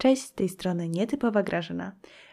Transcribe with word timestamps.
Cześć, 0.00 0.22
z 0.22 0.32
tej 0.32 0.48
strony 0.48 0.88
nietypowa 0.88 1.42
Grażyna. 1.42 1.92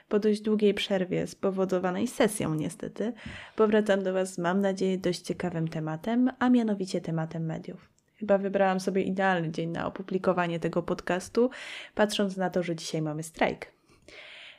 Po 0.10 0.20
dość 0.20 0.42
długiej 0.42 0.74
przerwie, 0.74 1.28
spowodowanej 1.28 2.08
sesją 2.08 2.54
niestety, 2.56 3.14
powracam 3.56 4.04
do 4.04 4.14
Was, 4.14 4.38
mam 4.38 4.62
nadzieję, 4.62 4.98
dość 4.98 5.22
ciekawym 5.22 5.68
tematem, 5.68 6.32
a 6.40 6.50
mianowicie 6.50 7.02
tematem 7.02 7.46
mediów. 7.46 7.90
Chyba 8.16 8.38
wybrałam 8.38 8.80
sobie 8.80 9.02
idealny 9.02 9.52
dzień 9.52 9.70
na 9.70 9.88
opublikowanie 9.88 10.60
tego 10.60 10.84
podcastu, 10.84 11.50
patrząc 11.96 12.38
na 12.38 12.50
to, 12.50 12.64
że 12.64 12.76
dzisiaj 12.76 13.02
mamy 13.02 13.24
strajk. 13.24 13.72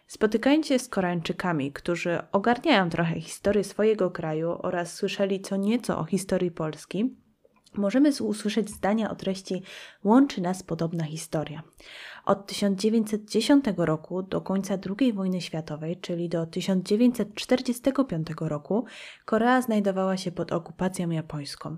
Spotykając 0.07 0.67
się 0.67 0.79
z 0.79 0.89
Koreańczykami, 0.89 1.73
którzy 1.73 2.19
ogarniają 2.33 2.91
trochę 2.91 3.21
historię 3.21 3.65
swojego 3.65 4.11
kraju 4.11 4.57
oraz 4.63 4.95
słyszeli 4.95 5.41
co 5.41 5.57
nieco 5.57 5.99
o 5.99 6.05
historii 6.05 6.51
Polski, 6.51 7.17
możemy 7.75 8.11
usłyszeć 8.21 8.71
zdania 8.71 9.11
o 9.11 9.15
treści 9.15 9.63
Łączy 10.05 10.41
nas 10.41 10.63
podobna 10.63 11.05
historia. 11.05 11.63
Od 12.29 12.47
1910 12.47 13.65
roku 13.77 14.23
do 14.23 14.41
końca 14.41 14.79
II 15.01 15.13
wojny 15.13 15.41
światowej, 15.41 15.97
czyli 15.97 16.29
do 16.29 16.47
1945 16.47 18.27
roku, 18.41 18.85
Korea 19.25 19.63
znajdowała 19.63 20.17
się 20.17 20.33
pod 20.33 20.53
okupacją 20.53 21.11
japońską. 21.11 21.77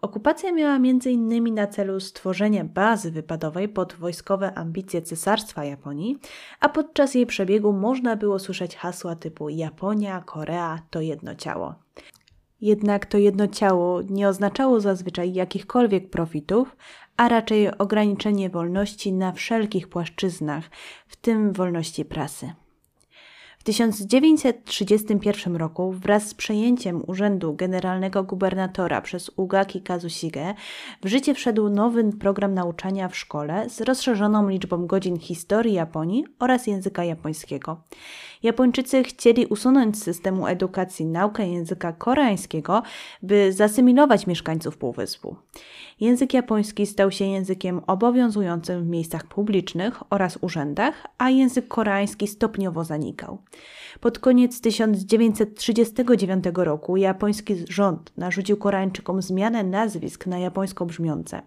Okupacja 0.00 0.52
miała 0.52 0.76
m.in. 0.76 1.54
na 1.54 1.66
celu 1.66 2.00
stworzenie 2.00 2.64
bazy 2.64 3.10
wypadowej 3.10 3.68
pod 3.68 3.92
wojskowe 3.94 4.54
ambicje 4.54 5.02
Cesarstwa 5.02 5.64
Japonii, 5.64 6.18
a 6.60 6.68
podczas 6.68 7.14
jej 7.14 7.26
przebiegu 7.26 7.72
można 7.72 8.16
było 8.16 8.38
słyszeć 8.38 8.76
hasła 8.76 9.16
typu 9.16 9.48
Japonia, 9.48 10.20
Korea 10.20 10.82
to 10.90 11.00
jedno 11.00 11.34
ciało. 11.34 11.74
Jednak 12.60 13.06
to 13.06 13.18
jedno 13.18 13.46
ciało 13.48 14.02
nie 14.02 14.28
oznaczało 14.28 14.80
zazwyczaj 14.80 15.32
jakichkolwiek 15.32 16.10
profitów, 16.10 16.76
a 17.16 17.28
raczej 17.28 17.78
ograniczenie 17.78 18.50
wolności 18.50 19.12
na 19.12 19.32
wszelkich 19.32 19.88
płaszczyznach, 19.88 20.70
w 21.06 21.16
tym 21.16 21.52
wolności 21.52 22.04
prasy. 22.04 22.52
W 23.64 23.66
1931 23.66 25.56
roku 25.56 25.92
wraz 25.92 26.28
z 26.28 26.34
przejęciem 26.34 27.02
urzędu 27.06 27.54
generalnego 27.54 28.22
gubernatora 28.22 29.00
przez 29.00 29.30
Ugaki 29.36 29.82
Kazushige 29.82 30.54
w 31.02 31.08
życie 31.08 31.34
wszedł 31.34 31.68
nowy 31.68 32.12
program 32.12 32.54
nauczania 32.54 33.08
w 33.08 33.16
szkole 33.16 33.70
z 33.70 33.80
rozszerzoną 33.80 34.48
liczbą 34.48 34.86
godzin 34.86 35.18
historii 35.18 35.74
Japonii 35.74 36.24
oraz 36.38 36.66
języka 36.66 37.04
japońskiego. 37.04 37.80
Japończycy 38.42 39.02
chcieli 39.02 39.46
usunąć 39.46 39.98
z 39.98 40.02
systemu 40.02 40.46
edukacji 40.46 41.06
naukę 41.06 41.48
języka 41.48 41.92
koreańskiego, 41.92 42.82
by 43.22 43.52
zasymilować 43.52 44.26
mieszkańców 44.26 44.76
półwyspu. 44.76 45.36
Język 46.00 46.34
japoński 46.34 46.86
stał 46.86 47.10
się 47.10 47.24
językiem 47.24 47.80
obowiązującym 47.86 48.84
w 48.84 48.86
miejscach 48.86 49.26
publicznych 49.26 50.02
oraz 50.10 50.38
urzędach, 50.40 51.06
a 51.18 51.30
język 51.30 51.68
koreański 51.68 52.28
stopniowo 52.28 52.84
zanikał. 52.84 53.38
Pod 54.00 54.18
koniec 54.18 54.60
1939 54.60 56.44
roku 56.54 56.96
japoński 56.96 57.54
rząd 57.68 58.12
narzucił 58.16 58.56
Koreańczykom 58.56 59.22
zmianę 59.22 59.64
nazwisk 59.64 60.26
na 60.26 60.38
japońsko 60.38 60.86
brzmiące. 60.86 61.42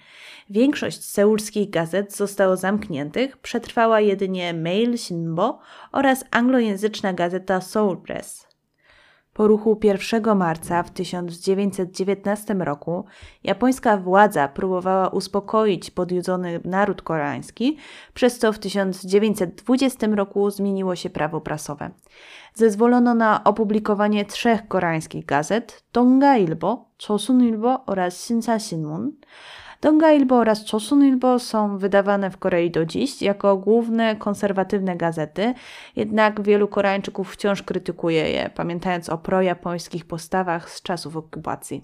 Większość 0.50 1.04
seulskich 1.04 1.70
gazet 1.70 2.16
zostało 2.16 2.58
zamkniętych, 2.58 3.38
przetrwała 3.38 4.00
jedynie 4.00 4.54
Mail 4.54 4.98
Shinbo 4.98 5.60
oraz 5.92 6.24
anglojęzyczna 6.32 7.14
gazeta 7.14 7.62
Seoul 7.62 7.98
Press. 8.02 8.55
Po 9.36 9.48
ruchu 9.48 9.80
1 9.84 10.38
marca 10.38 10.84
w 10.84 10.92
1919 10.92 12.54
roku 12.54 13.06
japońska 13.44 13.98
władza 13.98 14.48
próbowała 14.48 15.08
uspokoić 15.08 15.92
podjudzony 15.92 16.60
naród 16.66 17.02
koreański, 17.02 17.78
przez 18.14 18.40
co 18.40 18.54
w 18.54 18.60
1920 18.60 20.08
roku 20.08 20.50
zmieniło 20.50 20.96
się 20.96 21.10
prawo 21.10 21.42
prasowe. 21.42 21.92
Zezwolono 22.54 23.16
na 23.16 23.44
opublikowanie 23.44 24.26
trzech 24.26 24.68
koreańskich 24.68 25.26
gazet 25.26 25.84
Tonga 25.92 26.38
Ilbo, 26.38 26.86
Chosun 27.08 27.44
Ilbo 27.44 27.86
oraz 27.86 28.26
Shinsa 28.26 28.60
Shinmun. 28.60 29.12
Donga 29.86 30.12
Ilbo 30.12 30.36
oraz 30.36 30.72
Chosun 30.72 31.06
Ilbo 31.06 31.40
są 31.40 31.78
wydawane 31.78 32.32
w 32.32 32.38
Korei 32.38 32.72
do 32.72 32.86
dziś 32.86 33.22
jako 33.22 33.58
główne 33.58 34.16
konserwatywne 34.16 34.96
gazety, 34.96 35.54
jednak 35.96 36.42
wielu 36.42 36.68
Koreańczyków 36.68 37.34
wciąż 37.34 37.64
krytykuje 37.64 38.30
je, 38.30 38.50
pamiętając 38.56 39.10
o 39.10 39.18
projapońskich 39.18 40.06
postawach 40.06 40.70
z 40.70 40.82
czasów 40.82 41.18
okupacji. 41.18 41.84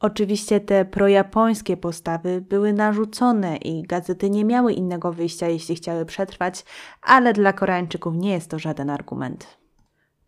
Oczywiście 0.00 0.60
te 0.60 0.84
projapońskie 0.84 1.76
postawy 1.76 2.40
były 2.40 2.72
narzucone 2.72 3.56
i 3.56 3.82
gazety 3.82 4.30
nie 4.30 4.44
miały 4.44 4.72
innego 4.72 5.12
wyjścia, 5.12 5.48
jeśli 5.48 5.74
chciały 5.74 6.06
przetrwać, 6.06 6.64
ale 7.02 7.32
dla 7.32 7.52
Koreańczyków 7.52 8.16
nie 8.16 8.32
jest 8.32 8.50
to 8.50 8.58
żaden 8.58 8.90
argument. 8.90 9.61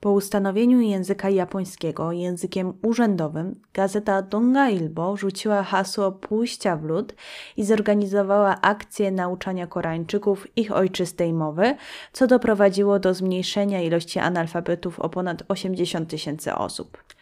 Po 0.04 0.12
ustanowieniu 0.12 0.80
języka 0.80 1.30
japońskiego 1.30 2.12
językiem 2.12 2.72
urzędowym, 2.82 3.60
gazeta 3.74 4.22
Donga 4.22 4.68
Ilbo 4.68 5.16
rzuciła 5.16 5.62
hasło 5.62 6.12
pójścia 6.12 6.76
w 6.76 6.84
lud 6.84 7.14
i 7.56 7.64
zorganizowała 7.64 8.60
akcję 8.60 9.10
nauczania 9.10 9.66
Koreańczyków 9.66 10.46
ich 10.56 10.72
ojczystej 10.72 11.32
mowy, 11.32 11.76
co 12.12 12.26
doprowadziło 12.26 12.98
do 12.98 13.14
zmniejszenia 13.14 13.82
ilości 13.82 14.18
analfabetów 14.18 15.00
o 15.00 15.08
ponad 15.08 15.42
80 15.48 16.10
tysięcy 16.10 16.54
osób. 16.54 17.13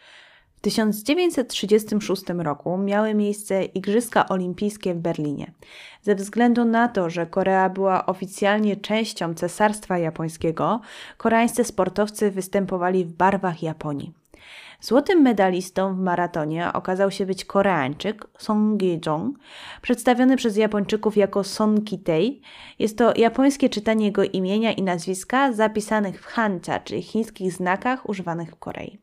1936 0.63 2.23
roku 2.37 2.77
miały 2.77 3.13
miejsce 3.13 3.63
Igrzyska 3.65 4.29
Olimpijskie 4.29 4.93
w 4.93 4.99
Berlinie. 4.99 5.51
Ze 6.01 6.15
względu 6.15 6.65
na 6.65 6.87
to, 6.87 7.09
że 7.09 7.25
Korea 7.25 7.69
była 7.69 8.05
oficjalnie 8.05 8.75
częścią 8.75 9.33
Cesarstwa 9.33 9.97
Japońskiego, 9.97 10.81
koreańscy 11.17 11.63
sportowcy 11.63 12.31
występowali 12.31 13.05
w 13.05 13.13
barwach 13.13 13.63
Japonii. 13.63 14.22
Złotym 14.81 15.21
medalistą 15.21 15.95
w 15.95 15.99
maratonie 15.99 16.73
okazał 16.73 17.11
się 17.11 17.25
być 17.25 17.45
Koreańczyk 17.45 18.27
Song 18.37 18.77
Gi-jong, 18.77 19.31
przedstawiony 19.81 20.37
przez 20.37 20.57
Japończyków 20.57 21.17
jako 21.17 21.43
Son 21.43 21.81
Ki-tae. 21.81 22.39
Jest 22.79 22.97
to 22.97 23.13
japońskie 23.15 23.69
czytanie 23.69 24.05
jego 24.05 24.23
imienia 24.23 24.71
i 24.71 24.83
nazwiska 24.83 25.53
zapisanych 25.53 26.21
w 26.21 26.25
hanja, 26.25 26.79
czyli 26.83 27.01
chińskich 27.01 27.53
znakach 27.53 28.09
używanych 28.09 28.51
w 28.51 28.55
Korei. 28.55 28.99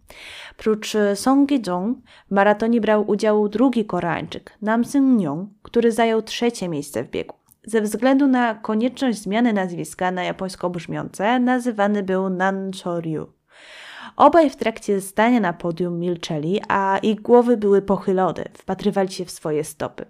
Prócz 0.56 0.96
Song 1.14 1.50
Gi-jong 1.50 1.94
w 2.28 2.34
maratonie 2.34 2.81
brał 2.81 3.10
udział 3.10 3.48
drugi 3.48 3.84
Koreańczyk, 3.84 4.58
Nam 4.62 4.82
Seung-yong, 4.82 5.46
który 5.62 5.92
zajął 5.92 6.22
trzecie 6.22 6.69
miejsce 6.69 7.04
w 7.04 7.10
biegu. 7.10 7.34
Ze 7.64 7.81
względu 7.81 8.26
na 8.26 8.54
konieczność 8.54 9.19
zmiany 9.19 9.52
nazwiska 9.52 10.10
na 10.10 10.22
japońsko 10.22 10.70
brzmiące, 10.70 11.38
nazywany 11.38 12.02
był 12.02 12.28
Nan 12.28 12.70
Choryu. 12.84 13.39
Obaj 14.20 14.50
w 14.50 14.56
trakcie 14.56 15.00
stania 15.00 15.40
na 15.40 15.52
podium 15.52 15.99
milczeli, 15.99 16.61
a 16.69 16.99
ich 16.99 17.20
głowy 17.20 17.56
były 17.56 17.82
pochylone, 17.82 18.44
wpatrywali 18.55 19.12
się 19.12 19.25
w 19.25 19.31
swoje 19.31 19.64
stopy. 19.64 20.05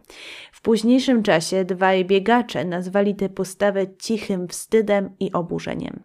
W 0.52 0.62
późniejszym 0.62 1.22
czasie 1.22 1.64
dwaj 1.64 2.04
biegacze 2.04 2.64
nazwali 2.64 3.14
tę 3.14 3.28
postawę 3.28 3.96
cichym 3.98 4.48
wstydem 4.48 5.10
i 5.20 5.32
oburzeniem. 5.32 6.02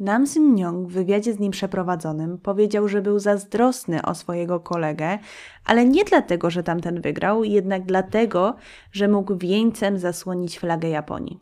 Nam 0.00 0.24
Myung 0.36 0.88
w 0.88 0.92
wywiadzie 0.92 1.32
z 1.32 1.38
nim 1.38 1.52
przeprowadzonym 1.52 2.38
powiedział, 2.38 2.88
że 2.88 3.02
był 3.02 3.18
zazdrosny 3.18 4.02
o 4.02 4.14
swojego 4.14 4.60
kolegę, 4.60 5.18
ale 5.64 5.84
nie 5.84 6.04
dlatego, 6.04 6.50
że 6.50 6.62
tamten 6.62 7.00
wygrał, 7.00 7.44
jednak 7.44 7.84
dlatego, 7.84 8.54
że 8.92 9.08
mógł 9.08 9.36
wieńcem 9.36 9.98
zasłonić 9.98 10.58
flagę 10.58 10.88
Japonii. 10.88 11.40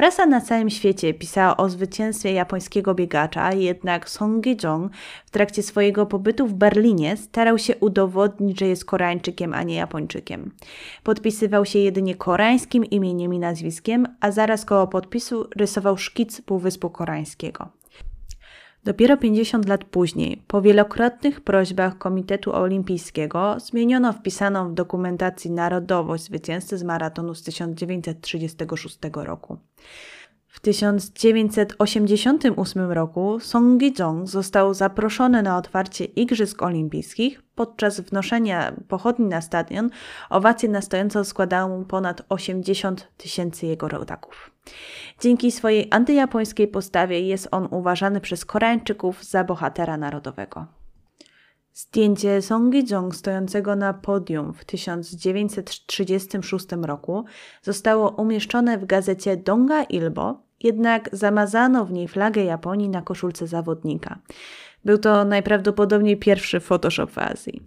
Prasa 0.00 0.26
na 0.26 0.40
całym 0.40 0.70
świecie 0.70 1.14
pisała 1.14 1.56
o 1.56 1.68
zwycięstwie 1.68 2.32
japońskiego 2.32 2.94
biegacza, 2.94 3.52
jednak 3.52 4.10
Song 4.10 4.44
Gi-jong 4.44 4.88
w 5.26 5.30
trakcie 5.30 5.62
swojego 5.62 6.06
pobytu 6.06 6.46
w 6.46 6.54
Berlinie 6.54 7.16
starał 7.16 7.58
się 7.58 7.76
udowodnić, 7.76 8.60
że 8.60 8.66
jest 8.66 8.84
Koreańczykiem, 8.84 9.54
a 9.54 9.62
nie 9.62 9.74
Japończykiem. 9.74 10.50
Podpisywał 11.02 11.64
się 11.64 11.78
jedynie 11.78 12.14
koreańskim 12.14 12.84
imieniem 12.84 13.34
i 13.34 13.38
nazwiskiem, 13.38 14.06
a 14.20 14.30
zaraz 14.30 14.64
koło 14.64 14.86
podpisu 14.86 15.48
rysował 15.56 15.98
szkic 15.98 16.40
Półwyspu 16.40 16.90
Koreańskiego. 16.90 17.79
Dopiero 18.84 19.16
50 19.16 19.68
lat 19.68 19.84
później, 19.84 20.42
po 20.46 20.62
wielokrotnych 20.62 21.40
prośbach 21.40 21.98
Komitetu 21.98 22.52
Olimpijskiego, 22.52 23.56
zmieniono 23.60 24.12
wpisaną 24.12 24.70
w 24.70 24.74
dokumentacji 24.74 25.50
narodowość 25.50 26.24
zwycięzcy 26.24 26.78
z 26.78 26.82
maratonu 26.82 27.34
z 27.34 27.42
1936 27.42 28.98
roku. 29.14 29.58
W 30.52 30.60
1988 30.60 32.92
roku 32.92 33.40
Song 33.40 33.80
Gi-jong 33.80 34.26
został 34.26 34.74
zaproszony 34.74 35.42
na 35.42 35.56
otwarcie 35.56 36.04
Igrzysk 36.04 36.62
Olimpijskich. 36.62 37.42
Podczas 37.54 38.00
wnoszenia 38.00 38.72
pochodni 38.88 39.26
na 39.26 39.40
stadion 39.40 39.90
owacje 40.30 40.68
na 40.68 40.80
stojąco 40.80 41.24
składało 41.24 41.78
mu 41.78 41.84
ponad 41.84 42.22
80 42.28 43.08
tysięcy 43.16 43.66
jego 43.66 43.88
rodaków. 43.88 44.50
Dzięki 45.20 45.52
swojej 45.52 45.88
antyjapońskiej 45.90 46.68
postawie 46.68 47.20
jest 47.20 47.48
on 47.50 47.68
uważany 47.70 48.20
przez 48.20 48.44
Koreańczyków 48.44 49.24
za 49.24 49.44
bohatera 49.44 49.96
narodowego. 49.96 50.79
Zdjęcie 51.72 52.42
Song 52.42 52.72
Gi-jong 52.72 53.14
stojącego 53.14 53.76
na 53.76 53.94
podium 53.94 54.52
w 54.52 54.64
1936 54.64 56.66
roku 56.82 57.24
zostało 57.62 58.10
umieszczone 58.10 58.78
w 58.78 58.86
gazecie 58.86 59.36
Donga 59.36 59.82
Ilbo, 59.82 60.42
jednak 60.62 61.08
zamazano 61.12 61.84
w 61.84 61.92
niej 61.92 62.08
flagę 62.08 62.44
Japonii 62.44 62.88
na 62.88 63.02
koszulce 63.02 63.46
zawodnika. 63.46 64.18
Był 64.84 64.98
to 64.98 65.24
najprawdopodobniej 65.24 66.16
pierwszy 66.16 66.60
Photoshop 66.60 67.06
w 67.06 67.18
Azji. 67.18 67.62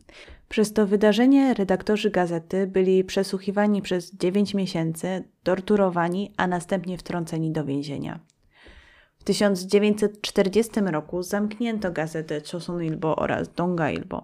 Przez 0.50 0.74
to 0.74 0.88
wydarzenie 0.88 1.54
redaktorzy 1.54 2.10
gazety 2.10 2.68
byli 2.68 3.04
przesłuchiwani 3.04 3.82
przez 3.82 4.16
9 4.16 4.54
miesięcy, 4.54 5.24
torturowani, 5.44 6.34
a 6.38 6.48
następnie 6.48 6.98
wtrąceni 6.98 7.52
do 7.52 7.66
więzienia. 7.66 8.20
W 9.24 9.26
1940 9.26 10.72
roku 10.92 11.24
zamknięto 11.24 11.92
gazetę 11.92 12.42
Chosun 12.52 12.84
Ilbo 12.84 13.16
oraz 13.16 13.54
Donga 13.54 13.92
Ilbo. 13.92 14.24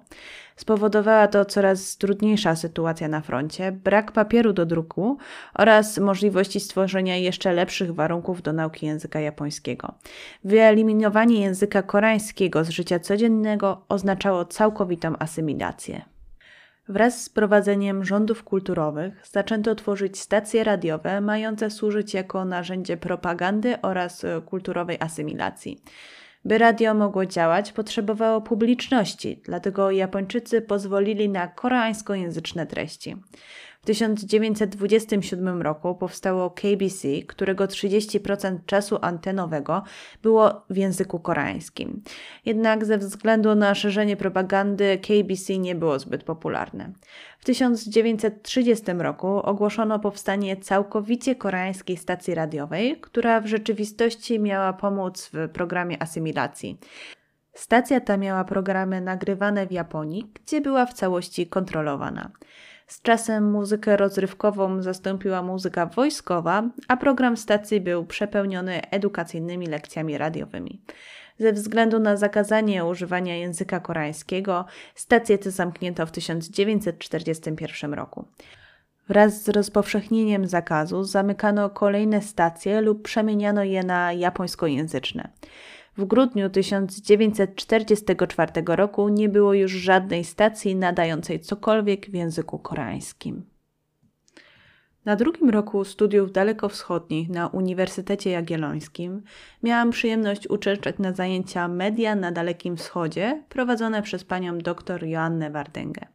Spowodowała 0.55 1.27
to 1.27 1.45
coraz 1.45 1.97
trudniejsza 1.97 2.55
sytuacja 2.55 3.07
na 3.07 3.21
froncie, 3.21 3.71
brak 3.71 4.11
papieru 4.11 4.53
do 4.53 4.65
druku 4.65 5.17
oraz 5.53 5.97
możliwości 5.97 6.59
stworzenia 6.59 7.17
jeszcze 7.17 7.53
lepszych 7.53 7.95
warunków 7.95 8.41
do 8.41 8.53
nauki 8.53 8.85
języka 8.85 9.19
japońskiego. 9.19 9.93
Wyeliminowanie 10.43 11.41
języka 11.41 11.81
koreańskiego 11.81 12.63
z 12.63 12.69
życia 12.69 12.99
codziennego 12.99 13.81
oznaczało 13.89 14.45
całkowitą 14.45 15.13
asymilację. 15.19 16.18
Wraz 16.89 17.23
z 17.23 17.29
prowadzeniem 17.29 18.05
rządów 18.05 18.43
kulturowych 18.43 19.27
zaczęto 19.31 19.75
tworzyć 19.75 20.19
stacje 20.19 20.63
radiowe 20.63 21.21
mające 21.21 21.69
służyć 21.69 22.13
jako 22.13 22.45
narzędzie 22.45 22.97
propagandy 22.97 23.81
oraz 23.81 24.23
e, 24.23 24.41
kulturowej 24.45 24.97
asymilacji. 24.99 25.83
By 26.45 26.57
radio 26.57 26.93
mogło 26.93 27.25
działać, 27.25 27.71
potrzebowało 27.71 28.41
publiczności, 28.41 29.41
dlatego 29.45 29.91
Japończycy 29.91 30.61
pozwolili 30.61 31.29
na 31.29 31.47
koreańskojęzyczne 31.47 32.67
treści. 32.67 33.15
W 33.89 33.91
1927 33.91 35.61
roku 35.61 35.95
powstało 35.95 36.49
KBC, 36.49 37.07
którego 37.27 37.65
30% 37.65 38.57
czasu 38.65 38.97
antenowego 39.01 39.83
było 40.21 40.65
w 40.69 40.77
języku 40.77 41.19
koreańskim. 41.19 42.01
Jednak 42.45 42.85
ze 42.85 42.97
względu 42.97 43.55
na 43.55 43.75
szerzenie 43.75 44.17
propagandy 44.17 44.97
KBC 44.97 45.57
nie 45.57 45.75
było 45.75 45.99
zbyt 45.99 46.23
popularne. 46.23 46.93
W 47.39 47.45
1930 47.45 48.85
roku 48.97 49.27
ogłoszono 49.27 49.99
powstanie 49.99 50.57
całkowicie 50.57 51.35
koreańskiej 51.35 51.97
stacji 51.97 52.35
radiowej, 52.35 52.97
która 53.01 53.41
w 53.41 53.47
rzeczywistości 53.47 54.39
miała 54.39 54.73
pomóc 54.73 55.29
w 55.33 55.49
programie 55.49 56.01
asymilacji. 56.01 56.77
Stacja 57.59 58.01
ta 58.01 58.17
miała 58.17 58.43
programy 58.43 59.01
nagrywane 59.01 59.67
w 59.67 59.71
Japonii, 59.71 60.31
gdzie 60.33 60.61
była 60.61 60.85
w 60.85 60.93
całości 60.93 61.47
kontrolowana. 61.47 62.31
Z 62.87 63.01
czasem 63.01 63.51
muzykę 63.51 63.97
rozrywkową 63.97 64.81
zastąpiła 64.81 65.41
muzyka 65.41 65.85
wojskowa, 65.85 66.63
a 66.87 66.97
program 66.97 67.37
stacji 67.37 67.81
był 67.81 68.05
przepełniony 68.05 68.89
edukacyjnymi 68.91 69.67
lekcjami 69.67 70.17
radiowymi. 70.17 70.81
Ze 71.39 71.53
względu 71.53 71.99
na 71.99 72.17
zakazanie 72.17 72.85
używania 72.85 73.35
języka 73.35 73.79
koreańskiego, 73.79 74.65
stację 74.95 75.37
tę 75.37 75.51
zamknięto 75.51 76.05
w 76.05 76.11
1941 76.11 77.93
roku. 77.93 78.25
Wraz 79.07 79.43
z 79.43 79.49
rozpowszechnieniem 79.49 80.47
zakazu 80.47 81.03
zamykano 81.03 81.69
kolejne 81.69 82.21
stacje 82.21 82.81
lub 82.81 83.03
przemieniano 83.03 83.63
je 83.63 83.83
na 83.83 84.13
japońskojęzyczne. 84.13 85.29
W 85.99 86.05
grudniu 86.05 86.49
1944 86.49 88.51
roku 88.65 89.09
nie 89.09 89.29
było 89.29 89.53
już 89.53 89.71
żadnej 89.71 90.23
stacji 90.23 90.75
nadającej 90.75 91.39
cokolwiek 91.39 92.05
w 92.05 92.13
języku 92.13 92.59
koreańskim. 92.59 93.45
Na 95.05 95.15
drugim 95.15 95.49
roku 95.49 95.83
studiów 95.83 96.31
dalekowschodnich 96.31 97.29
na 97.29 97.47
Uniwersytecie 97.47 98.29
Jagiellońskim 98.29 99.21
miałam 99.63 99.91
przyjemność 99.91 100.49
uczestniczyć 100.49 100.99
na 100.99 101.13
zajęcia 101.13 101.67
Media 101.67 102.15
na 102.15 102.31
Dalekim 102.31 102.77
Wschodzie 102.77 103.43
prowadzone 103.49 104.01
przez 104.01 104.23
panią 104.23 104.57
dr 104.57 105.03
Joannę 105.03 105.51
Wardęgę. 105.51 106.05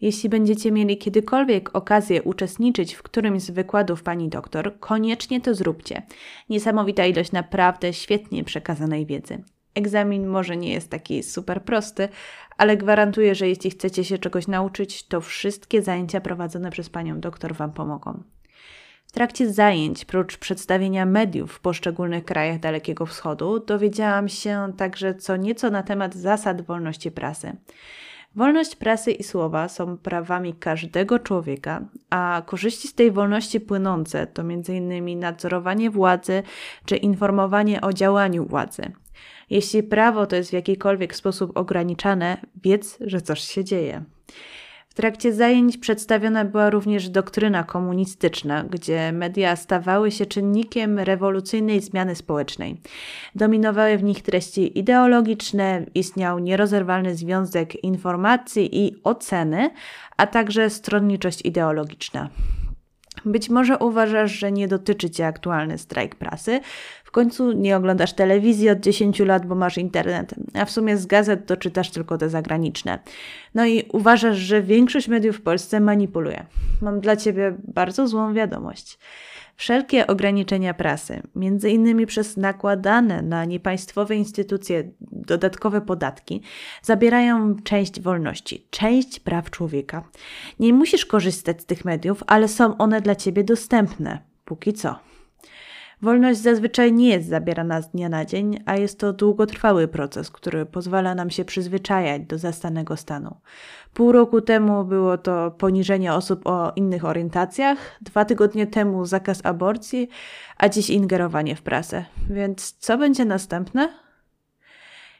Jeśli 0.00 0.28
będziecie 0.28 0.72
mieli 0.72 0.98
kiedykolwiek 0.98 1.76
okazję 1.76 2.22
uczestniczyć 2.22 2.94
w 2.94 3.02
którymś 3.02 3.42
z 3.42 3.50
wykładów 3.50 4.02
pani 4.02 4.28
doktor, 4.28 4.78
koniecznie 4.80 5.40
to 5.40 5.54
zróbcie. 5.54 6.02
Niesamowita 6.48 7.06
ilość 7.06 7.32
naprawdę 7.32 7.92
świetnie 7.92 8.44
przekazanej 8.44 9.06
wiedzy. 9.06 9.44
Egzamin 9.74 10.26
może 10.26 10.56
nie 10.56 10.72
jest 10.72 10.90
taki 10.90 11.22
super 11.22 11.64
prosty, 11.64 12.08
ale 12.56 12.76
gwarantuję, 12.76 13.34
że 13.34 13.48
jeśli 13.48 13.70
chcecie 13.70 14.04
się 14.04 14.18
czegoś 14.18 14.46
nauczyć, 14.46 15.06
to 15.06 15.20
wszystkie 15.20 15.82
zajęcia 15.82 16.20
prowadzone 16.20 16.70
przez 16.70 16.90
panią 16.90 17.20
doktor 17.20 17.54
Wam 17.54 17.72
pomogą. 17.72 18.22
W 19.06 19.12
trakcie 19.12 19.52
zajęć, 19.52 20.04
prócz 20.04 20.36
przedstawienia 20.36 21.06
mediów 21.06 21.52
w 21.52 21.60
poszczególnych 21.60 22.24
krajach 22.24 22.60
Dalekiego 22.60 23.06
Wschodu, 23.06 23.60
dowiedziałam 23.60 24.28
się 24.28 24.72
także 24.76 25.14
co 25.14 25.36
nieco 25.36 25.70
na 25.70 25.82
temat 25.82 26.14
zasad 26.14 26.62
wolności 26.62 27.10
prasy. 27.10 27.56
Wolność 28.36 28.76
prasy 28.76 29.12
i 29.12 29.24
słowa 29.24 29.68
są 29.68 29.98
prawami 29.98 30.54
każdego 30.54 31.18
człowieka, 31.18 31.80
a 32.10 32.42
korzyści 32.46 32.88
z 32.88 32.94
tej 32.94 33.10
wolności 33.10 33.60
płynące 33.60 34.26
to 34.26 34.42
m.in. 34.42 35.18
nadzorowanie 35.18 35.90
władzy 35.90 36.42
czy 36.84 36.96
informowanie 36.96 37.80
o 37.80 37.92
działaniu 37.92 38.46
władzy. 38.46 38.92
Jeśli 39.50 39.82
prawo 39.82 40.26
to 40.26 40.36
jest 40.36 40.50
w 40.50 40.52
jakikolwiek 40.52 41.16
sposób 41.16 41.56
ograniczane, 41.56 42.36
wiedz, 42.62 42.98
że 43.00 43.20
coś 43.20 43.40
się 43.40 43.64
dzieje. 43.64 44.04
W 44.94 44.96
trakcie 44.96 45.32
zajęć 45.32 45.78
przedstawiona 45.78 46.44
była 46.44 46.70
również 46.70 47.08
doktryna 47.08 47.64
komunistyczna, 47.64 48.64
gdzie 48.64 49.12
media 49.12 49.56
stawały 49.56 50.10
się 50.10 50.26
czynnikiem 50.26 50.98
rewolucyjnej 50.98 51.80
zmiany 51.80 52.14
społecznej. 52.14 52.80
Dominowały 53.34 53.98
w 53.98 54.02
nich 54.02 54.22
treści 54.22 54.78
ideologiczne, 54.78 55.86
istniał 55.94 56.38
nierozerwalny 56.38 57.14
związek 57.14 57.84
informacji 57.84 58.86
i 58.86 58.96
oceny, 59.04 59.70
a 60.16 60.26
także 60.26 60.70
stronniczość 60.70 61.44
ideologiczna. 61.44 62.28
Być 63.24 63.50
może 63.50 63.78
uważasz, 63.78 64.32
że 64.32 64.52
nie 64.52 64.68
dotyczy 64.68 65.10
Cię 65.10 65.26
aktualny 65.26 65.78
strajk 65.78 66.14
prasy, 66.14 66.60
końcu 67.14 67.52
nie 67.52 67.76
oglądasz 67.76 68.12
telewizji 68.12 68.70
od 68.70 68.80
10 68.80 69.18
lat, 69.18 69.46
bo 69.46 69.54
masz 69.54 69.78
internet, 69.78 70.34
a 70.54 70.64
w 70.64 70.70
sumie 70.70 70.96
z 70.96 71.06
gazet 71.06 71.46
to 71.46 71.56
czytasz 71.56 71.90
tylko 71.90 72.18
te 72.18 72.28
zagraniczne. 72.28 72.98
No 73.54 73.66
i 73.66 73.82
uważasz, 73.92 74.36
że 74.36 74.62
większość 74.62 75.08
mediów 75.08 75.36
w 75.36 75.42
Polsce 75.42 75.80
manipuluje. 75.80 76.46
Mam 76.82 77.00
dla 77.00 77.16
ciebie 77.16 77.56
bardzo 77.64 78.08
złą 78.08 78.34
wiadomość. 78.34 78.98
Wszelkie 79.56 80.06
ograniczenia 80.06 80.74
prasy, 80.74 81.22
między 81.36 81.70
innymi 81.70 82.06
przez 82.06 82.36
nakładane 82.36 83.22
na 83.22 83.44
niepaństwowe 83.44 84.16
instytucje 84.16 84.90
dodatkowe 85.00 85.80
podatki, 85.80 86.42
zabierają 86.82 87.56
część 87.64 88.00
wolności, 88.00 88.66
część 88.70 89.20
praw 89.20 89.50
człowieka. 89.50 90.04
Nie 90.60 90.72
musisz 90.72 91.06
korzystać 91.06 91.60
z 91.60 91.66
tych 91.66 91.84
mediów, 91.84 92.22
ale 92.26 92.48
są 92.48 92.76
one 92.76 93.00
dla 93.00 93.14
ciebie 93.14 93.44
dostępne. 93.44 94.18
Póki 94.44 94.72
co. 94.72 94.98
Wolność 96.02 96.40
zazwyczaj 96.40 96.92
nie 96.92 97.08
jest 97.08 97.28
zabierana 97.28 97.82
z 97.82 97.90
dnia 97.90 98.08
na 98.08 98.24
dzień, 98.24 98.62
a 98.66 98.76
jest 98.76 98.98
to 98.98 99.12
długotrwały 99.12 99.88
proces, 99.88 100.30
który 100.30 100.66
pozwala 100.66 101.14
nam 101.14 101.30
się 101.30 101.44
przyzwyczajać 101.44 102.22
do 102.22 102.38
zastanego 102.38 102.96
stanu. 102.96 103.36
Pół 103.94 104.12
roku 104.12 104.40
temu 104.40 104.84
było 104.84 105.18
to 105.18 105.50
poniżenie 105.50 106.14
osób 106.14 106.46
o 106.46 106.72
innych 106.76 107.04
orientacjach, 107.04 107.78
dwa 108.00 108.24
tygodnie 108.24 108.66
temu 108.66 109.04
zakaz 109.06 109.40
aborcji, 109.46 110.08
a 110.58 110.68
dziś 110.68 110.90
ingerowanie 110.90 111.56
w 111.56 111.62
prasę. 111.62 112.04
Więc 112.30 112.72
co 112.72 112.98
będzie 112.98 113.24
następne? 113.24 114.03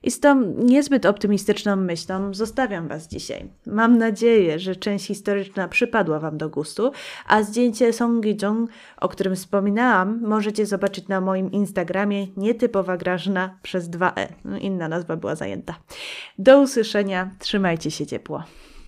I 0.04 0.11
z 0.11 0.20
tą 0.20 0.54
niezbyt 0.56 1.06
optymistyczną 1.06 1.76
myślą 1.76 2.34
zostawiam 2.34 2.88
Was 2.88 3.08
dzisiaj. 3.08 3.49
Mam 3.66 3.99
nadzieję, 3.99 4.58
że 4.58 4.76
część 4.76 5.06
historyczna 5.06 5.68
przypadła 5.68 6.18
Wam 6.18 6.38
do 6.38 6.49
gustu, 6.49 6.92
a 7.26 7.42
zdjęcie 7.42 7.92
Song 7.92 8.25
Gi-jung, 8.25 8.68
o 9.00 9.08
którym 9.08 9.37
wspominałam, 9.37 10.20
możecie 10.23 10.66
zobaczyć 10.66 11.08
na 11.08 11.20
moim 11.20 11.52
Instagramie 11.52 12.26
nietypowa 12.37 12.96
Grażyna 12.96 13.58
przez 13.62 13.90
2e. 13.90 14.28
No, 14.44 14.58
inna 14.58 14.88
nazwa 14.88 15.16
była 15.16 15.34
zajęta. 15.34 15.75
Do 16.38 16.61
usłyszenia, 16.61 17.30
trzymajcie 17.38 17.90
się 17.90 18.06
ciepło. 18.06 18.42